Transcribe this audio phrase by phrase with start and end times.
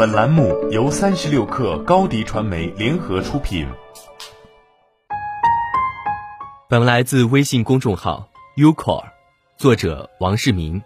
[0.00, 3.68] 本栏目由三十六氪高低传媒联合出品。
[6.70, 9.04] 本来自微信公众号 UCore，
[9.58, 10.80] 作者王世民。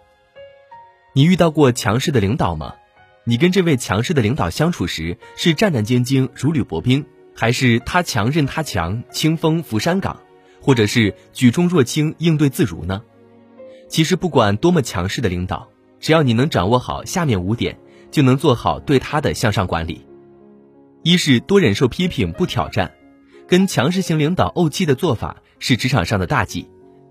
[1.13, 2.75] 你遇到过强势的领导吗？
[3.23, 10.19] 你跟这位强势的领导相处时，是战战兢兢、如履薄冰，还是他强任他强、清风拂山岗，
[10.61, 13.01] 或者是举重若轻、应对自如呢？
[13.87, 15.69] 其实，不管多么强势的领导，
[16.01, 17.79] 只要你能掌握好下面五点，
[18.15, 20.05] 就能做好对他的向上管理。
[21.03, 22.93] 一是多忍受批评，不挑战。
[23.45, 26.69] 跟强势型领导怄气的做法是职场上的大忌。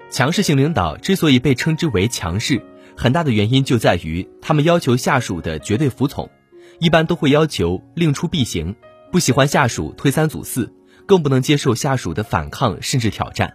[0.09, 2.65] 强势型领导之所以被称之为强势，
[2.97, 6.31] 很大的原因就在于他们要求下属的绝对服从，
[6.79, 8.75] 一般都会要求令出必行，
[9.13, 10.73] 不喜欢下属推三阻四，
[11.05, 13.55] 更不能接受下属的反抗甚至挑战。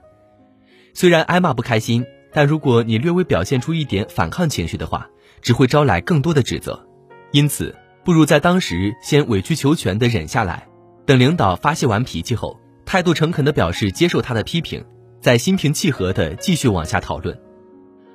[0.94, 5.10] 虽然挨骂不开心，但如果你略微表现出一点反抗情绪的话，
[5.42, 6.86] 只会招来更多的指责，
[7.32, 10.68] 因此不如在当时先委曲求全的忍下来，
[11.06, 14.84] 等领导发泄完脾气后，态度诚恳的表示接受他的批评，
[15.22, 17.40] 再心平气和的继续往下讨论。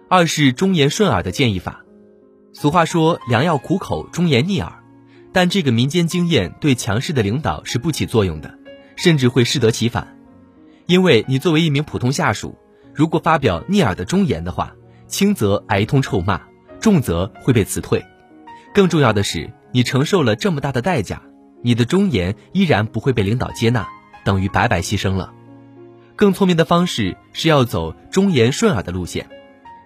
[0.08, 1.84] 二是忠言顺耳的建议法。
[2.52, 4.82] 俗话说良药苦口，忠言逆耳，
[5.32, 8.58] 但这个民间经验对强势的领导是不起作用的，
[8.96, 10.16] 甚至会适得其反。
[10.86, 12.58] 因为你作为一名普通下属，
[12.92, 14.74] 如果发表逆耳的忠言的话，
[15.06, 16.40] 轻则挨一通臭骂。
[16.80, 18.04] 重则会被辞退，
[18.74, 21.22] 更重要的是，你承受了这么大的代价，
[21.62, 23.86] 你的忠言依然不会被领导接纳，
[24.24, 25.32] 等于白白牺牲了。
[26.16, 29.28] 更聪明的方式是要走忠言顺耳的路线，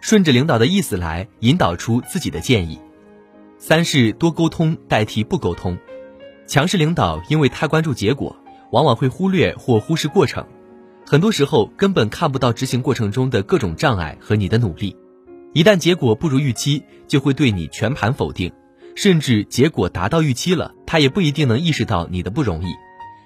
[0.00, 2.80] 顺着领导的意思来引导出自己的建议。
[3.58, 5.76] 三是多沟通代替不沟通，
[6.46, 8.34] 强势领导因为太关注结果，
[8.70, 10.46] 往往会忽略或忽视过程，
[11.04, 14.96] 很多时候根本看不到执行过程中的各种障碍和你的努力。
[15.52, 18.50] 一旦结果不如预期，就会对你全盘否定，
[19.00, 22.74] 甚至结果达到预期了，他也不一定能意识到你的不容易。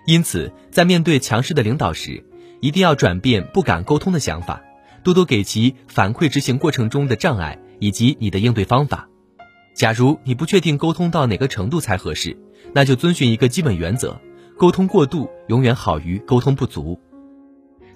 [0.04, 2.22] 因此，在面对强势的领导时，
[2.60, 4.62] 一定要转变不敢沟通的想法，
[5.02, 9.08] 多多给其反馈执行过程中的障碍以及你的应对方法。
[9.74, 12.36] 假如你不确定沟通到哪个程度才合适，
[12.74, 14.20] 那就遵循一个基本原则：
[14.58, 17.00] 沟通过度永远好于沟通不足。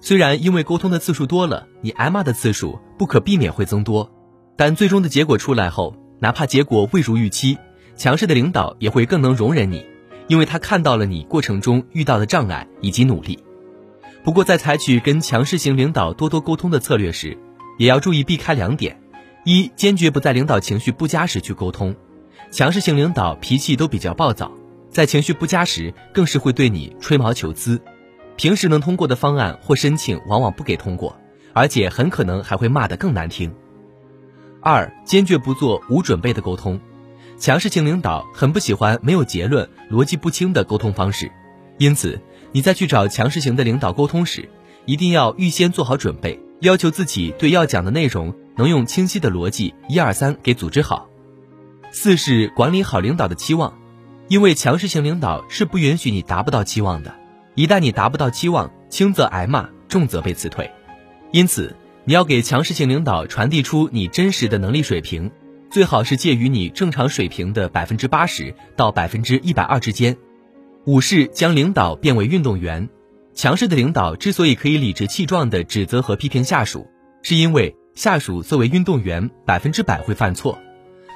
[0.01, 4.11] 虽然因为沟通的次数多了，你挨骂的次数不可避免会增多。
[4.57, 7.59] 但最终的结果出来后，哪怕结果未如预期，
[7.97, 9.87] 强势的领导也会更能容忍你，
[10.29, 13.43] 因为他看到了你过程中遇到的障碍以及努力。
[14.23, 17.39] 不过，在采取跟强势型领导多多沟通的策略时，
[17.79, 19.01] 也要注意避开两点：
[19.45, 21.95] 一，坚决不在领导情绪不佳时去沟通。
[22.51, 24.53] 强势型领导脾气都比较暴躁，
[24.91, 27.81] 在情绪不佳时更是会对你吹毛求疵，
[28.37, 31.17] 平时能通过的方案或申请往往不给通过，
[31.53, 33.55] 而且很可能还会骂得更难听。
[34.61, 36.81] 二，坚决不做无准备的沟通。
[37.39, 41.31] 强势型领导很不喜欢没有结论、逻辑不清的沟通方式，
[41.79, 42.21] 因此
[42.53, 44.49] 你在去找强势型的领导沟通时，
[44.85, 51.09] 一定要预先做好准备，要求自己对要讲的内容能用清晰的逻辑一二三给组织好。
[51.93, 53.79] 四是管理好领导的期望，
[54.29, 57.15] 因为强势型领导是不允许你达不到期望的，
[57.55, 60.71] 一旦你达不到期望，轻则挨骂，重则被辞退。
[61.33, 61.77] 因此。
[62.09, 65.33] 你要给强势型领导传递出你真实的能力水平，
[65.71, 70.17] 最好是介于你正常水平的百分之八十到百分之一百二之间。
[70.85, 72.89] 五是将领导变为运动员。
[73.35, 76.87] 强势的领导之所以可以理直气壮地指责和批评下属，
[77.23, 80.59] 是因为下属作为运动员百分之百会犯错，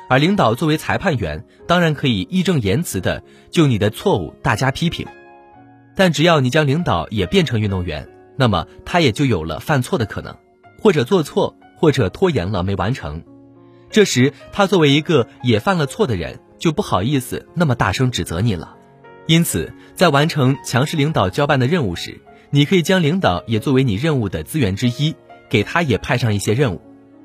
[0.08, 5.06] 而领导作为裁判员，当然可以义正言辞地就你的错误大加批评。
[5.96, 8.06] 但只要你将领导也变成运动员，
[8.36, 10.36] 那么他也就有了犯错的可能。
[10.78, 13.22] 或者做错，或者拖延了没完成，
[13.90, 18.76] 这时他作为一个也犯了错的人，就不好意思那么大声指责你了。
[19.26, 25.14] 因此，在完成强势领导交办的任务时，你可以将领导也作为你任务的资源之一，
[25.48, 26.80] 给他也派上一些任务。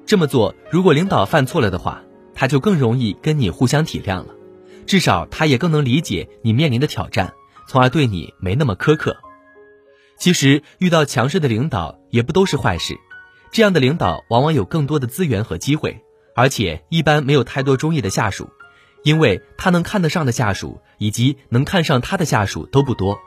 [0.05, 2.03] 这么做，如果领导犯错了的话，
[2.35, 4.35] 他就更容易跟你互相体谅了，
[4.85, 7.33] 至少他也更能理解你面临的挑战，
[7.67, 9.17] 从而对你没那么苛刻。
[10.19, 12.95] 其实，遇到强势的领导也不都是坏事。
[13.51, 16.03] 这样的领导往往有更多的资源和机会，
[16.35, 18.49] 而且一般没有太多中意的下属，
[19.03, 23.17] 因为他能看得上的下属以及能看上他的下属都不多。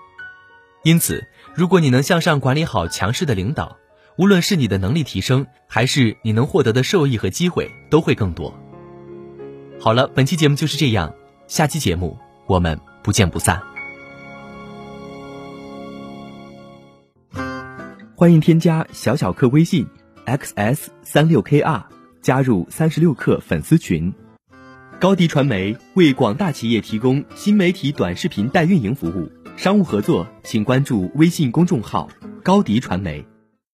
[0.85, 3.79] 因此，如果你能向上管理好强势的领导，
[4.17, 8.55] 无论是你的能力提升，还是你能获得的受益和机会，都会更多。
[9.81, 11.15] 好了，本期节目就是这样，
[11.47, 13.63] 下期节目我们不见不散。
[18.15, 19.87] 欢迎添加小小客微信。
[20.27, 21.83] xs 三六 kr
[22.21, 24.13] 加入三十六氪粉丝群。
[25.01, 32.09] 高迪传媒为广大企业提供新媒体短视频代运营服务，商务合作请关注微信公众号
[32.43, 33.25] “高迪传媒”。